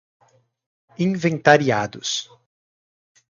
[0.97, 2.25] inventariados